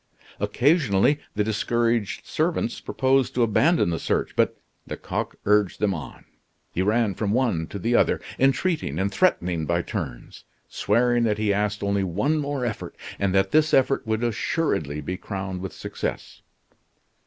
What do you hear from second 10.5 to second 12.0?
swearing that he asked